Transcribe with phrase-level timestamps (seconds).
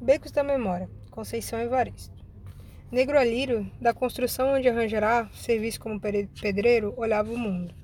[0.00, 2.14] Becos da Memória, Conceição Evaristo.
[2.90, 7.74] Negro Alírio, da construção onde arranjará serviço como pedreiro, olhava o mundo.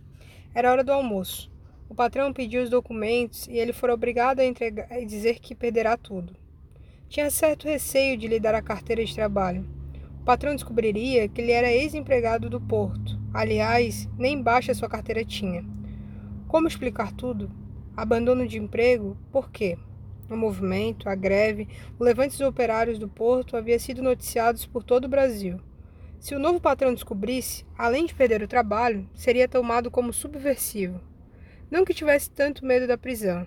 [0.55, 1.51] Era hora do almoço.
[1.89, 5.97] O patrão pediu os documentos e ele foi obrigado a entregar e dizer que perderá
[5.97, 6.37] tudo.
[7.09, 9.69] Tinha certo receio de lhe dar a carteira de trabalho.
[10.21, 13.19] O patrão descobriria que ele era ex-empregado do porto.
[13.35, 15.65] Aliás, nem baixa sua carteira tinha.
[16.47, 17.51] Como explicar tudo?
[17.97, 19.19] Abandono de emprego?
[19.33, 19.77] Por quê?
[20.35, 25.05] O movimento, a greve, o levante dos operários do porto havia sido noticiados por todo
[25.05, 25.61] o Brasil.
[26.19, 31.01] Se o novo patrão descobrisse, além de perder o trabalho, seria tomado como subversivo.
[31.71, 33.47] Não que tivesse tanto medo da prisão.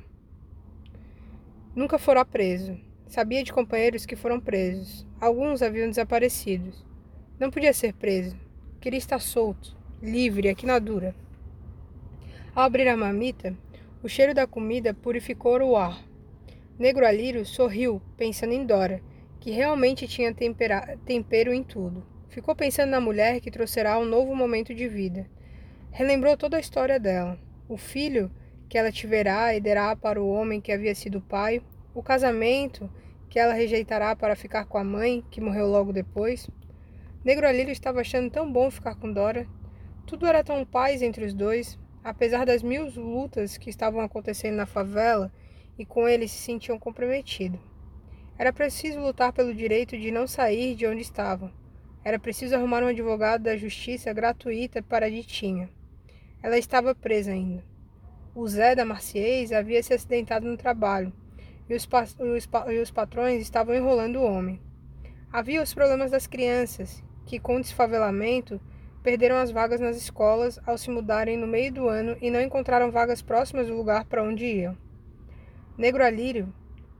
[1.75, 2.79] Nunca fora preso.
[3.05, 5.05] Sabia de companheiros que foram presos.
[5.19, 6.71] Alguns haviam desaparecido.
[7.37, 8.37] Não podia ser preso.
[8.79, 11.13] Queria estar solto, livre, aqui na dura.
[12.55, 13.53] Ao abrir a mamita,
[14.01, 16.06] o cheiro da comida purificou o ar.
[16.79, 19.01] Negro Alírio sorriu, pensando em Dora,
[19.39, 22.05] que realmente tinha tempero em tudo.
[22.29, 25.25] Ficou pensando na mulher que trouxerá um novo momento de vida.
[25.89, 27.39] Relembrou toda a história dela.
[27.67, 28.29] O filho
[28.69, 31.63] que ela tiverá e dará para o homem que havia sido pai,
[31.95, 32.87] o casamento
[33.27, 36.47] que ela rejeitará para ficar com a mãe, que morreu logo depois.
[37.25, 39.47] Negro Alírio estava achando tão bom ficar com Dora.
[40.05, 44.67] Tudo era tão paz entre os dois, apesar das mil lutas que estavam acontecendo na
[44.67, 45.31] favela
[45.77, 47.59] e com ele se sentiam comprometidos.
[48.37, 51.51] Era preciso lutar pelo direito de não sair de onde estavam.
[52.03, 55.69] Era preciso arrumar um advogado da justiça gratuita para a Ditinha.
[56.41, 57.63] Ela estava presa ainda.
[58.35, 61.11] O Zé da Marciês havia se acidentado no trabalho
[61.67, 61.87] e os,
[62.69, 64.61] e os patrões estavam enrolando o homem.
[65.31, 68.61] Havia os problemas das crianças, que com o desfavelamento
[69.03, 72.91] perderam as vagas nas escolas ao se mudarem no meio do ano e não encontraram
[72.91, 74.77] vagas próximas do lugar para onde iam.
[75.77, 76.51] Negro Alírio,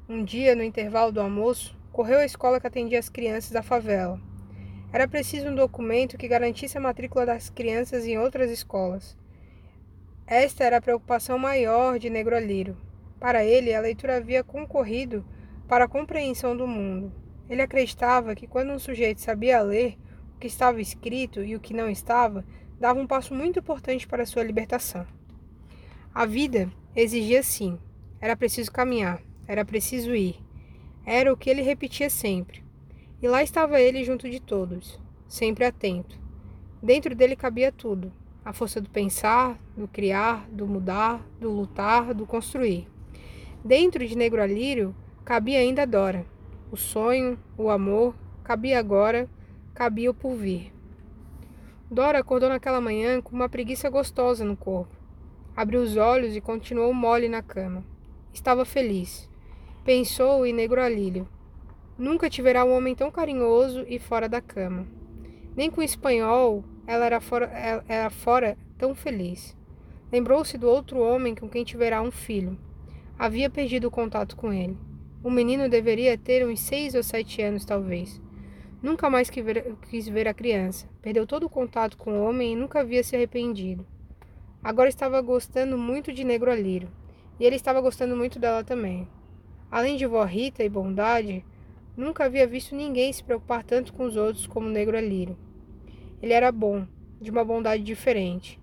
[0.07, 4.21] um dia, no intervalo do almoço, correu à escola que atendia as crianças da favela.
[4.93, 9.17] Era preciso um documento que garantisse a matrícula das crianças em outras escolas.
[10.27, 12.77] Esta era a preocupação maior de Negro Alírio.
[13.19, 15.25] Para ele, a leitura havia concorrido
[15.67, 17.11] para a compreensão do mundo.
[17.49, 19.97] Ele acreditava que quando um sujeito sabia ler
[20.35, 22.45] o que estava escrito e o que não estava,
[22.79, 25.03] dava um passo muito importante para sua libertação.
[26.13, 27.79] A vida exigia sim
[28.19, 30.37] era preciso caminhar, era preciso ir.
[31.05, 32.63] Era o que ele repetia sempre.
[33.21, 36.19] E lá estava ele junto de todos, sempre atento.
[36.81, 38.11] Dentro dele cabia tudo:
[38.43, 42.87] a força do pensar, do criar, do mudar, do lutar, do construir.
[43.63, 46.25] Dentro de Negro Alírio cabia ainda Dora.
[46.71, 49.29] O sonho, o amor, cabia agora,
[49.73, 50.71] cabia o porvir.
[51.89, 54.95] Dora acordou naquela manhã com uma preguiça gostosa no corpo.
[55.55, 57.83] Abriu os olhos e continuou mole na cama.
[58.37, 59.27] Estava feliz.
[59.83, 61.27] Pensou em Negro Alírio.
[61.97, 64.87] Nunca tiverá um homem tão carinhoso e fora da cama.
[65.55, 67.47] Nem com o espanhol ela era fora,
[67.87, 69.57] era fora tão feliz.
[70.11, 72.55] Lembrou-se do outro homem com quem tiverá um filho.
[73.17, 74.77] Havia perdido o contato com ele.
[75.23, 78.21] O menino deveria ter uns seis ou sete anos, talvez.
[78.83, 80.87] Nunca mais quis ver a criança.
[81.01, 83.83] Perdeu todo o contato com o homem e nunca havia se arrependido.
[84.63, 86.87] Agora estava gostando muito de Negro Alírio.
[87.39, 89.07] E ele estava gostando muito dela também.
[89.69, 91.45] Além de vó Rita e bondade,
[91.95, 95.37] nunca havia visto ninguém se preocupar tanto com os outros como o Negro Alírio.
[96.21, 96.87] Ele era bom,
[97.21, 98.59] de uma bondade diferente.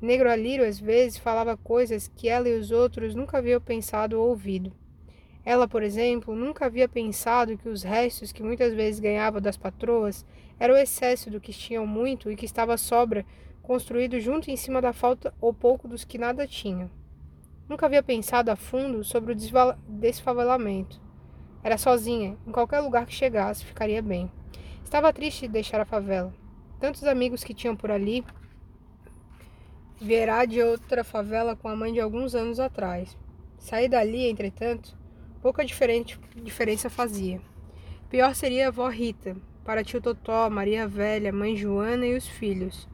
[0.00, 4.28] Negro Alírio às vezes falava coisas que ela e os outros nunca haviam pensado ou
[4.28, 4.72] ouvido.
[5.44, 10.24] Ela, por exemplo, nunca havia pensado que os restos que muitas vezes ganhava das patroas
[10.60, 13.24] eram o excesso do que tinham muito e que estava sobra,
[13.62, 16.90] construído junto em cima da falta ou pouco dos que nada tinham.
[17.68, 19.36] Nunca havia pensado a fundo sobre o
[20.00, 21.00] desfavelamento.
[21.62, 24.30] Era sozinha, em qualquer lugar que chegasse, ficaria bem.
[24.82, 26.32] Estava triste de deixar a favela.
[26.80, 28.24] Tantos amigos que tinham por ali.
[30.00, 33.16] Verá de outra favela com a mãe de alguns anos atrás.
[33.58, 34.96] Sair dali, entretanto,
[35.42, 37.40] pouca diferença fazia.
[38.08, 42.88] Pior seria a avó Rita, para tio Totó, Maria Velha, mãe Joana e os filhos.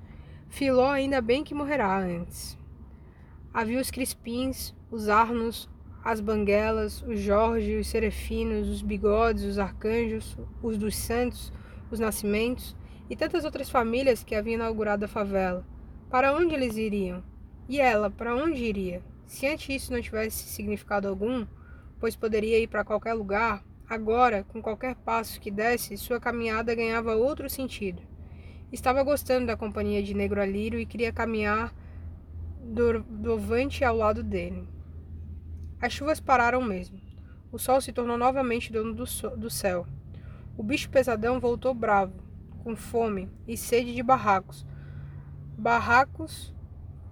[0.48, 2.58] Filó ainda bem que morrerá antes.
[3.54, 5.68] Havia os crispins, os arnos,
[6.02, 11.52] as banguelas, os Jorge, os serefinos, os bigodes, os arcanjos, os dos santos,
[11.88, 12.74] os nascimentos
[13.08, 15.64] e tantas outras famílias que haviam inaugurado a favela.
[16.10, 17.22] Para onde eles iriam?
[17.68, 19.00] E ela, para onde iria?
[19.24, 21.46] Se antes isso não tivesse significado algum,
[22.00, 27.14] pois poderia ir para qualquer lugar, agora, com qualquer passo que desse, sua caminhada ganhava
[27.14, 28.02] outro sentido.
[28.72, 31.72] Estava gostando da companhia de Negro Alírio e queria caminhar
[32.64, 33.38] do, do
[33.84, 34.66] ao lado dele.
[35.80, 36.98] As chuvas pararam mesmo.
[37.52, 39.04] o sol se tornou novamente dono do,
[39.36, 39.86] do céu.
[40.56, 42.14] O bicho pesadão voltou bravo,
[42.62, 44.64] com fome e sede de barracos.
[45.58, 46.54] Barracos,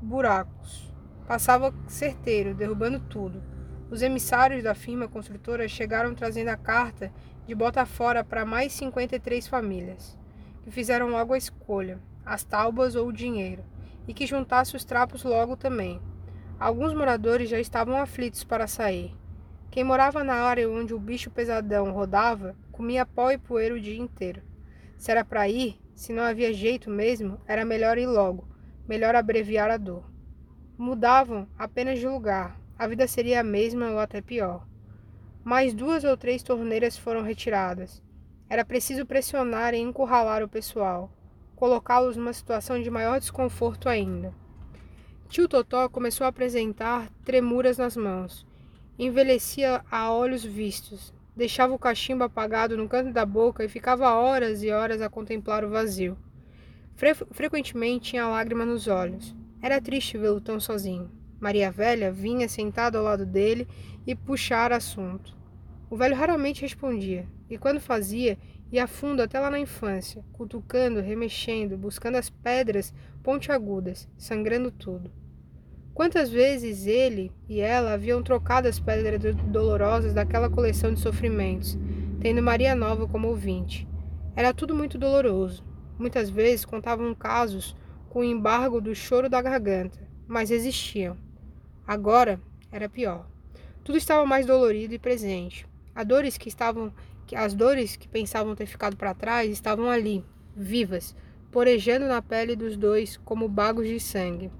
[0.01, 0.93] buracos.
[1.27, 3.43] Passava certeiro, derrubando tudo.
[3.91, 7.13] Os emissários da firma construtora chegaram trazendo a carta
[7.47, 10.19] de bota fora para mais 53 famílias,
[10.63, 13.63] que fizeram logo a escolha, as taubas ou o dinheiro,
[14.07, 16.01] e que juntasse os trapos logo também.
[16.59, 19.15] Alguns moradores já estavam aflitos para sair.
[19.71, 23.99] Quem morava na área onde o bicho pesadão rodava, comia pó e poeira o dia
[23.99, 24.43] inteiro.
[24.97, 28.47] Se era para ir, se não havia jeito mesmo, era melhor ir logo,
[28.87, 30.05] melhor abreviar a dor.
[30.77, 34.67] Mudavam apenas de lugar, a vida seria a mesma ou até pior.
[35.45, 38.03] Mais duas ou três torneiras foram retiradas.
[38.49, 41.11] Era preciso pressionar e encurralar o pessoal,
[41.63, 44.35] colocá-los numa situação de maior desconforto ainda.
[45.29, 48.45] Tio Totó começou a apresentar tremuras nas mãos
[48.99, 54.65] Envelhecia a olhos vistos, deixava o cachimbo apagado no canto da boca e ficava horas
[54.65, 56.19] e horas a contemplar o vazio.
[56.97, 59.33] Fre frequentemente tinha lágrima nos olhos.
[59.63, 61.13] Era triste vê-lo tão sozinho.
[61.39, 63.69] Maria Velha vinha sentada ao lado dele
[64.05, 65.33] e puxar assunto.
[65.89, 68.37] O velho raramente respondia, e quando fazia,
[68.73, 75.13] ia a fundo até lá na infância, cutucando, remexendo, buscando as pedras pontiagudas, sangrando tudo.
[75.93, 81.79] Quantas vezes ele e ela haviam trocado as pedras dolorosas daquela coleção de sofrimentos,
[82.19, 83.87] tendo Maria Nova como ouvinte.
[84.35, 85.63] Era tudo muito doloroso.
[85.99, 87.77] Muitas vezes contavam casos
[88.09, 91.15] com o embargo do choro da garganta, mas existiam.
[91.87, 92.41] Agora
[92.71, 93.27] era pior.
[93.85, 95.67] Tudo estava mais dolorido e presente.
[95.95, 96.91] As dores que estavam,
[97.35, 100.25] as dores que pensavam ter ficado para trás estavam ali,
[100.57, 101.15] vivas,
[101.51, 104.51] porejando na pele dos dois como bagos de sangue.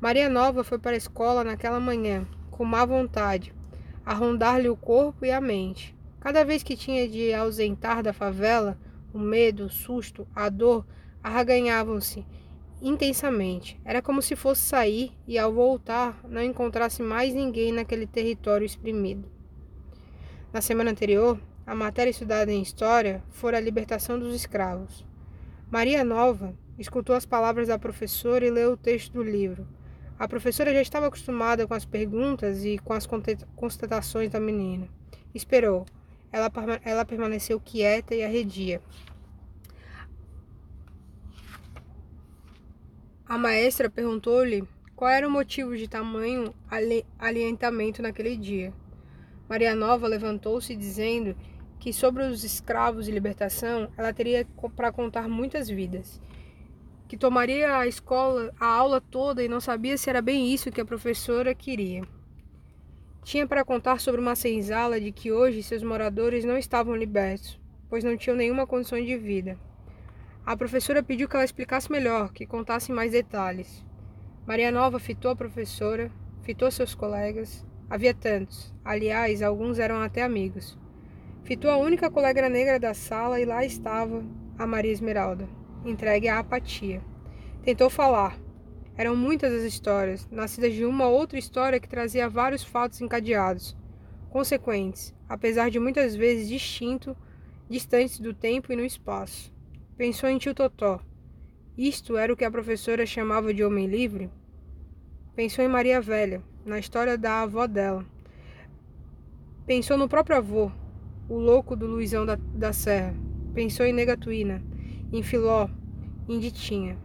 [0.00, 3.54] Maria Nova foi para a escola naquela manhã, com má vontade,
[4.06, 5.96] a rondar-lhe o corpo e a mente.
[6.20, 8.78] Cada vez que tinha de ausentar da favela,
[9.12, 10.86] o medo, o susto, a dor
[11.22, 12.24] arraganhavam-se
[12.80, 13.80] intensamente.
[13.84, 19.28] Era como se fosse sair e, ao voltar, não encontrasse mais ninguém naquele território exprimido.
[20.52, 21.38] Na semana anterior,
[21.68, 25.04] a matéria estudada em História fora a libertação dos escravos.
[25.70, 29.68] Maria Nova escutou as palavras da professora e leu o texto do livro.
[30.18, 33.06] A professora já estava acostumada com as perguntas e com as
[33.54, 34.88] constatações da menina.
[35.34, 35.84] Esperou.
[36.32, 36.50] Ela,
[36.82, 38.80] ela permaneceu quieta e arredia.
[43.26, 44.66] A maestra perguntou-lhe
[44.96, 46.54] qual era o motivo de tamanho
[47.18, 48.72] alientamento naquele dia.
[49.48, 51.34] Maria Nova levantou-se dizendo
[51.78, 56.20] que sobre os escravos e libertação ela teria para contar muitas vidas
[57.08, 60.80] que tomaria a escola, a aula toda e não sabia se era bem isso que
[60.80, 62.02] a professora queria.
[63.24, 67.58] Tinha para contar sobre uma senzala de que hoje seus moradores não estavam libertos,
[67.88, 69.58] pois não tinham nenhuma condição de vida.
[70.44, 73.82] A professora pediu que ela explicasse melhor, que contasse mais detalhes.
[74.46, 76.10] Maria Nova fitou a professora,
[76.42, 77.66] fitou seus colegas.
[77.88, 80.78] Havia tantos, aliás, alguns eram até amigos.
[81.48, 84.22] Fitou a única colega negra da sala e lá estava
[84.58, 85.48] a Maria Esmeralda
[85.82, 87.00] entregue à apatia.
[87.62, 88.38] Tentou falar.
[88.94, 93.74] Eram muitas as histórias, nascidas de uma outra história que trazia vários fatos encadeados,
[94.28, 97.16] consequentes, apesar de muitas vezes distinto,
[97.66, 99.50] distantes do tempo e no espaço.
[99.96, 101.00] Pensou em tio Totó.
[101.78, 104.30] Isto era o que a professora chamava de homem livre?
[105.34, 108.04] Pensou em Maria Velha, na história da avó dela.
[109.66, 110.70] Pensou no próprio avô,
[111.28, 113.14] o louco do Luizão da, da Serra.
[113.54, 114.62] Pensou em Negatuína,
[115.12, 115.68] em Filó,
[116.26, 116.98] em Ditinha.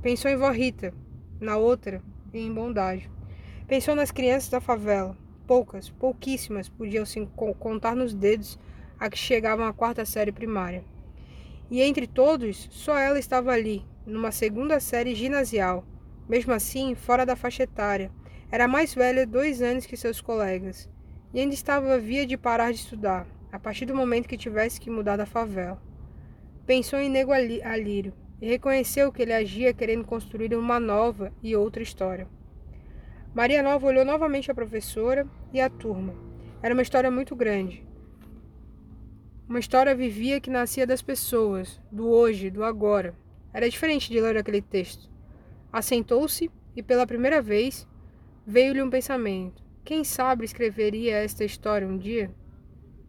[0.00, 0.94] Pensou em Vó Rita,
[1.40, 2.00] na outra,
[2.32, 3.10] e em Bondade.
[3.66, 5.16] Pensou nas crianças da favela.
[5.46, 7.26] Poucas, pouquíssimas, podiam se
[7.58, 8.58] contar nos dedos
[8.98, 10.84] a que chegavam à quarta série primária.
[11.70, 15.84] E entre todos, só ela estava ali, numa segunda série ginasial,
[16.28, 18.10] mesmo assim fora da faixa etária.
[18.50, 20.88] Era mais velha dois anos que seus colegas,
[21.32, 24.90] e ainda estava via de parar de estudar, a partir do momento que tivesse que
[24.90, 25.80] mudar da favela.
[26.66, 31.80] Pensou em Nego Alírio e reconheceu que ele agia querendo construir uma nova e outra
[31.80, 32.26] história.
[33.32, 36.12] Maria Nova olhou novamente a professora e a turma.
[36.60, 37.86] Era uma história muito grande.
[39.48, 43.14] Uma história vivia que nascia das pessoas, do hoje, do agora.
[43.52, 45.08] Era diferente de ler aquele texto.
[45.72, 47.86] Assentou-se e, pela primeira vez,
[48.44, 49.62] veio-lhe um pensamento.
[49.84, 52.34] Quem sabe escreveria esta história um dia?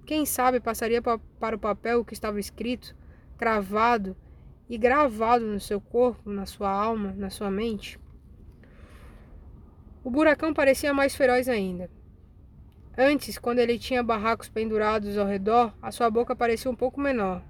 [0.05, 2.95] Quem sabe passaria para o papel o que estava escrito
[3.37, 4.15] cravado
[4.69, 7.99] e gravado no seu corpo, na sua alma, na sua mente.
[10.03, 11.89] O buracão parecia mais feroz ainda.
[12.97, 17.43] Antes, quando ele tinha barracos pendurados ao redor, a sua boca parecia um pouco menor.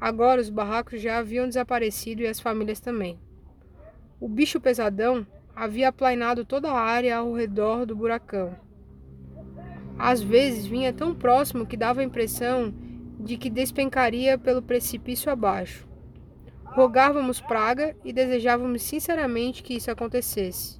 [0.00, 3.18] Agora os barracos já haviam desaparecido e as famílias também.
[4.20, 8.67] O bicho pesadão havia aplainado toda a área ao redor do buracão.
[9.98, 12.72] Às vezes vinha tão próximo que dava a impressão
[13.18, 15.86] de que despencaria pelo precipício abaixo.
[16.64, 20.78] Rogávamos praga e desejávamos sinceramente que isso acontecesse.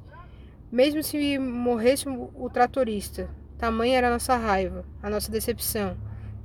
[0.70, 5.96] Mesmo se morresse o tratorista, tamanha era a nossa raiva, a nossa decepção,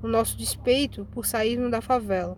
[0.01, 2.37] o nosso despeito por sairmos da favela.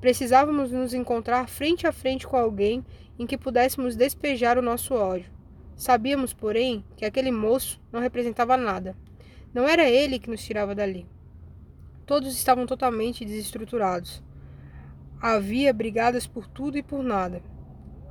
[0.00, 2.82] Precisávamos nos encontrar frente a frente com alguém
[3.18, 5.30] em que pudéssemos despejar o nosso ódio.
[5.76, 8.96] Sabíamos, porém, que aquele moço não representava nada.
[9.52, 11.06] Não era ele que nos tirava dali.
[12.06, 14.22] Todos estavam totalmente desestruturados.
[15.20, 17.42] Havia brigadas por tudo e por nada.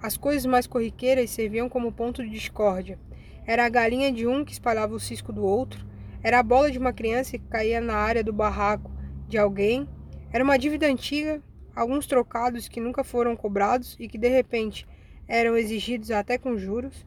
[0.02, 3.00] As coisas mais corriqueiras serviam como ponto de discórdia.
[3.46, 5.86] Era a galinha de um que espalhava o cisco do outro,
[6.22, 8.92] era a bola de uma criança que caía na área do barraco
[9.28, 9.88] de alguém,
[10.32, 11.42] era uma dívida antiga,
[11.74, 14.88] alguns trocados que nunca foram cobrados e que de repente
[15.28, 17.06] eram exigidos até com juros,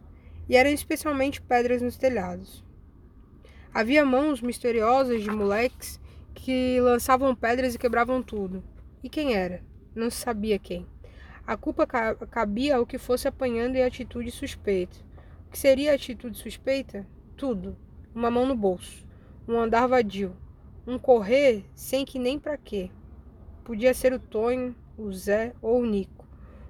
[0.48, 2.64] e eram especialmente pedras nos telhados.
[3.74, 5.98] Havia mãos misteriosas de moleques
[6.34, 8.62] que lançavam pedras e quebravam tudo.
[9.02, 9.62] E quem era?
[9.94, 10.86] Não se sabia quem.
[11.46, 14.98] A culpa cabia ao que fosse apanhando em atitude suspeita.
[15.46, 17.06] O que seria atitude suspeita?
[17.34, 17.74] Tudo.
[18.14, 19.06] Uma mão no bolso,
[19.48, 20.36] um andar vadio,
[20.86, 22.90] um correr sem que nem para quê.
[23.64, 26.26] Podia ser o Tonho, o Zé ou o Nico.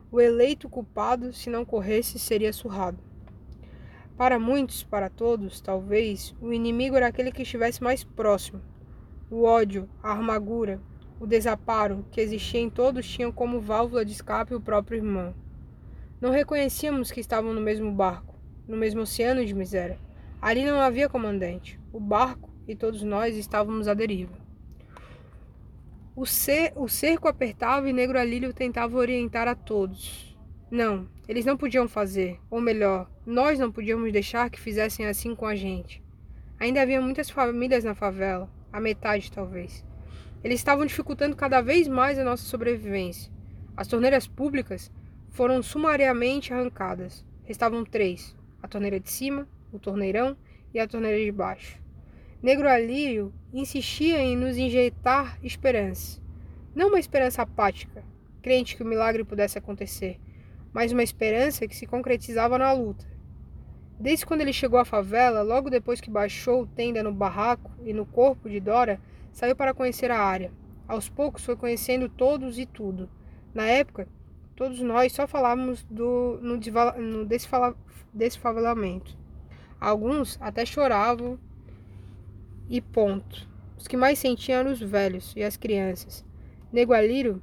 [0.09, 3.03] O eleito culpado, se não corresse, seria surrado.
[4.17, 8.61] Para muitos, para todos, talvez, o inimigo era aquele que estivesse mais próximo.
[9.31, 10.81] O ódio, a amargura,
[11.19, 15.35] o desaparo que existia em todos tinham como válvula de escape o próprio irmão.
[16.21, 18.35] Não reconhecíamos que estavam no mesmo barco,
[18.69, 19.99] no mesmo oceano de miséria.
[20.41, 21.81] Ali não havia comandante.
[21.93, 24.37] O barco e todos nós estávamos à deriva.
[26.15, 30.32] O, cer o cerco apertava e Negro Alílio tentava orientar a todos.
[30.73, 35.45] Não, eles não podiam fazer, ou melhor, nós não podíamos deixar que fizessem assim com
[35.45, 36.03] a gente.
[36.59, 39.85] Ainda havia muitas famílias na favela, a metade talvez.
[40.43, 43.31] Eles estavam dificultando cada vez mais a nossa sobrevivência.
[43.77, 44.91] As torneiras públicas
[45.29, 47.23] foram sumariamente arrancadas.
[47.45, 50.35] Restavam três: a torneira de cima, o torneirão
[50.73, 51.79] e a torneira de baixo.
[52.43, 56.19] Negro Alírio insistia em nos injetar esperança.
[56.75, 58.03] Não uma esperança apática,
[58.41, 60.19] crente que o milagre pudesse acontecer,
[60.73, 63.07] mas uma esperança que se concretizava na luta.
[63.99, 68.05] Desde quando ele chegou à favela, logo depois que baixou tenda no barraco e no
[68.05, 68.99] corpo de Dora,
[69.33, 70.53] Saiu para conhecer a área.
[70.87, 73.09] Aos poucos foi conhecendo todos e tudo.
[73.55, 74.07] Na época,
[74.55, 76.61] todos nós só falávamos do, no,
[77.01, 77.29] no
[78.13, 79.17] desfavelamento.
[79.81, 81.39] Alguns até choravam
[82.69, 83.49] e ponto.
[83.77, 86.25] Os que mais sentiam eram os velhos e as crianças.
[86.71, 87.43] Negualiro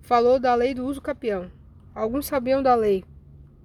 [0.00, 1.50] falou da lei do uso capião.
[1.94, 3.04] Alguns sabiam da lei.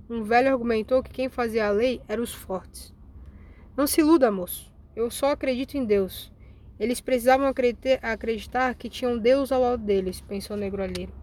[0.10, 2.94] Um velho argumentou que quem fazia a lei eram os fortes.
[3.78, 4.74] Não se iluda, moço.
[4.96, 6.32] Eu só acredito em Deus.
[6.80, 11.14] Eles precisavam acreditar que tinha um Deus ao lado deles, pensou o negro alheiro.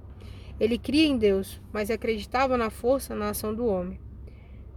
[0.60, 4.00] Ele cria em Deus, mas acreditava na força, na ação do homem.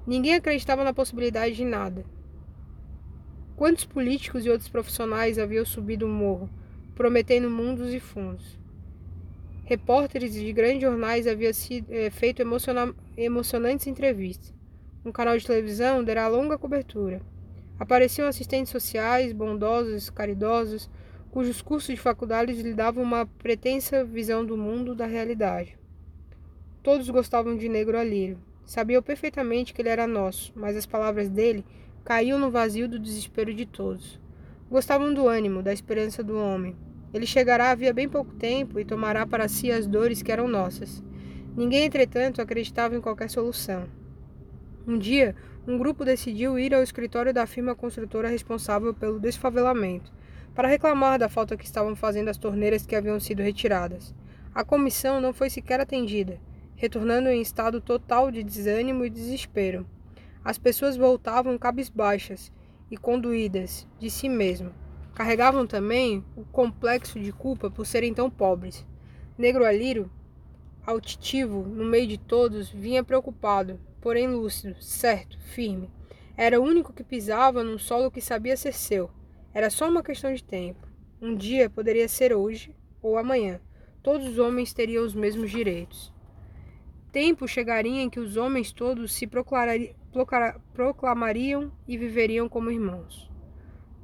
[0.06, 2.06] Ninguém acreditava na possibilidade de nada.
[3.56, 6.50] Quantos políticos e outros profissionais haviam subido o morro,
[6.96, 8.60] prometendo mundos e fundos?
[9.66, 12.40] Repórteres de grandes jornais haviam sido, é, feito
[13.18, 14.54] emocionantes entrevistas.
[15.04, 17.20] Um canal de televisão dera longa cobertura.
[17.80, 20.88] Apareciam assistentes sociais, bondosos, caridosos,
[21.32, 25.76] cujos cursos de faculdades lhe davam uma pretensa visão do mundo da realidade.
[26.84, 28.38] Todos gostavam de Negro Alírio.
[28.68, 31.66] Sabiam perfeitamente que ele era nosso, mas as palavras dele
[32.04, 34.22] caíam no vazio do desespero de todos.
[34.70, 36.76] Gostavam do ânimo, da esperança do homem.
[37.16, 41.02] Ele chegará havia bem pouco tempo e tomará para si as dores que eram nossas.
[41.56, 43.88] Ninguém, entretanto, acreditava em qualquer solução.
[44.86, 45.34] Um dia,
[45.66, 50.12] um grupo decidiu ir ao escritório da firma construtora responsável pelo desfavelamento
[50.54, 54.14] para reclamar da falta que estavam fazendo as torneiras que haviam sido retiradas.
[54.54, 56.38] A comissão não foi sequer atendida,
[56.76, 59.88] retornando em estado total de desânimo e desespero.
[60.44, 62.52] As pessoas voltavam cabisbaixas
[62.92, 64.85] e conduídas de si mesmas.
[65.16, 68.86] Carregavam também o complexo de culpa por serem tão pobres.
[69.38, 70.12] Negro Alírio,
[70.86, 75.90] altitivo no meio de todos, vinha preocupado, porém lúcido, certo, firme.
[76.36, 79.10] Era o único que pisava num solo que sabia ser seu.
[79.54, 80.86] Era só uma questão de tempo.
[81.22, 83.62] Um dia poderia ser hoje ou amanhã.
[84.04, 86.14] Todos os homens teriam os mesmos direitos.
[87.14, 89.26] Tempo chegaria em que os homens todos se
[90.74, 93.34] proclamariam e viveriam como irmãos.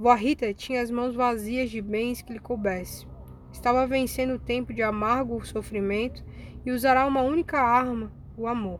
[0.01, 3.05] Vó Rita tinha as mãos vazias de bens que lhe coubesse.
[3.53, 6.25] Estava vencendo o tempo de amargo sofrimento
[6.65, 8.79] e usará uma única arma, o amor.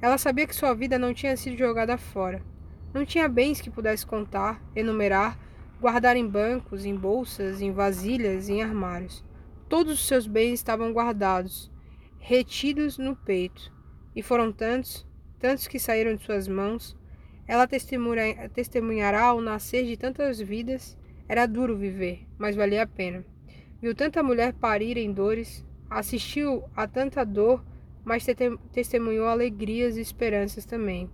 [0.00, 2.44] Ela sabia que sua vida não tinha sido jogada fora.
[2.94, 5.36] Não tinha bens que pudesse contar, enumerar,
[5.80, 9.24] guardar em bancos, em bolsas, em vasilhas, em armários.
[9.68, 11.72] Todos os seus bens estavam guardados,
[12.20, 13.72] retidos no peito,
[14.14, 15.04] e foram tantos,
[15.40, 16.96] tantos que saíram de suas mãos.
[17.46, 20.96] Ela testemunhará o nascer de tantas vidas.
[21.28, 23.24] Era duro viver, mas valia a pena.
[23.80, 27.64] Viu tanta mulher parir em dores, assistiu a tanta dor,
[28.04, 28.24] mas
[28.72, 31.10] testemunhou alegrias e esperanças também.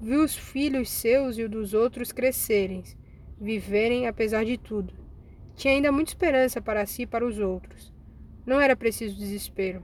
[0.00, 2.82] Viu os filhos seus e os dos outros crescerem,
[3.40, 4.92] viverem apesar de tudo.
[5.54, 7.92] Tinha ainda muita esperança para si e para os outros.
[8.44, 9.82] Não era preciso desespero.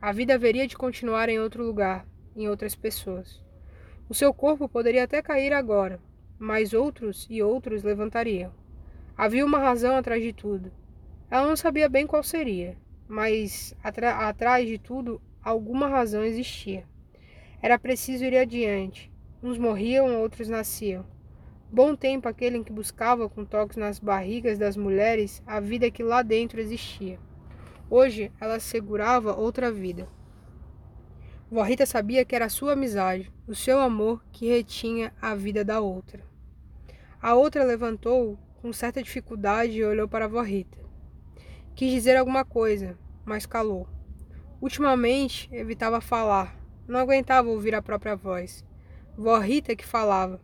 [0.00, 3.41] A vida haveria de continuar em outro lugar, em outras pessoas.
[4.12, 5.98] O seu corpo poderia até cair agora,
[6.38, 8.52] mas outros e outros levantariam.
[9.16, 10.70] Havia uma razão atrás de tudo.
[11.30, 12.76] Ela não sabia bem qual seria,
[13.08, 16.84] mas atrás de tudo alguma razão existia.
[17.62, 19.10] Era preciso ir adiante.
[19.42, 21.06] Uns morriam, outros nasciam.
[21.70, 26.02] Bom tempo aquele em que buscava com toques nas barrigas das mulheres a vida que
[26.02, 27.18] lá dentro existia.
[27.88, 30.06] Hoje ela segurava outra vida.
[31.52, 35.80] Vó Rita sabia que era sua amizade, o seu amor que retinha a vida da
[35.80, 36.24] outra.
[37.20, 40.78] A outra levantou com certa dificuldade e olhou para Vó Rita.
[41.74, 43.86] Quis dizer alguma coisa, mas calou.
[44.62, 48.64] Ultimamente evitava falar, não aguentava ouvir a própria voz.
[49.14, 50.40] Vó Rita que falava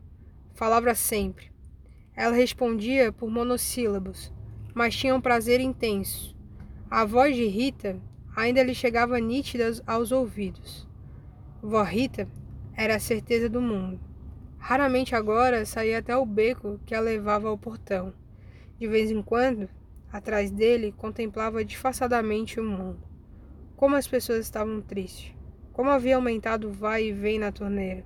[0.53, 1.51] Falava sempre.
[2.15, 4.31] Ela respondia por monossílabos,
[4.75, 6.37] mas tinha um prazer intenso.
[6.91, 7.99] A voz de Rita
[8.37, 10.87] ainda lhe chegava nítida aos ouvidos.
[11.61, 12.29] Vó Rita
[12.73, 13.99] era a certeza do mundo.
[14.59, 18.15] Raramente agora saía até o beco que a levava ao portão.
[18.79, 19.69] De vez em quando,
[20.13, 23.03] atrás dele, contemplava disfarçadamente o mundo.
[23.77, 25.35] Como as pessoas estavam tristes.
[25.73, 28.05] Como havia aumentado o vai e vem na torneira.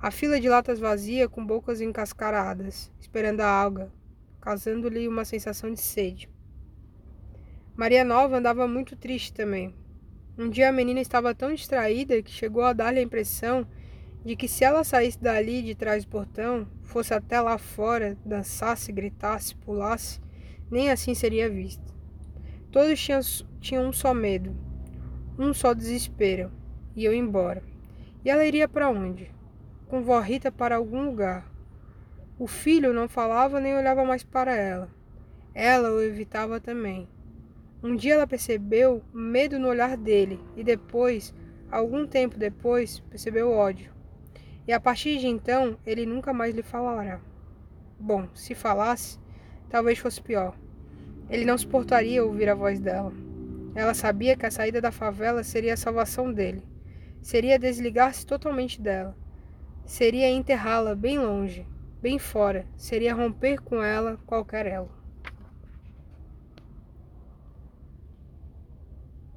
[0.00, 3.92] A fila de latas vazia com bocas encascaradas, esperando a alga,
[4.40, 6.30] causando-lhe uma sensação de sede.
[7.76, 9.74] Maria Nova andava muito triste também.
[10.38, 13.66] Um dia a menina estava tão distraída que chegou a dar-lhe a impressão
[14.24, 18.92] de que se ela saísse dali de trás do portão, fosse até lá fora, dançasse,
[18.92, 20.20] gritasse, pulasse,
[20.70, 21.82] nem assim seria vista.
[22.70, 23.20] Todos tinham,
[23.60, 24.56] tinham um só medo,
[25.38, 26.52] um só desespero,
[26.94, 27.62] iam embora.
[28.24, 29.36] E ela iria para onde?
[29.88, 31.50] com vó Rita para algum lugar.
[32.38, 34.88] O filho não falava nem olhava mais para ela.
[35.54, 37.08] Ela o evitava também.
[37.82, 41.34] Um dia ela percebeu medo no olhar dele e depois,
[41.70, 43.92] algum tempo depois, percebeu ódio.
[44.66, 47.20] E a partir de então, ele nunca mais lhe falará.
[47.98, 49.18] Bom, se falasse,
[49.68, 50.56] talvez fosse pior.
[51.30, 53.12] Ele não suportaria ouvir a voz dela.
[53.74, 56.62] Ela sabia que a saída da favela seria a salvação dele.
[57.22, 59.16] Seria desligar-se totalmente dela
[59.88, 61.66] seria enterrá-la bem longe,
[62.02, 64.90] bem fora, seria romper com ela qualquer elo.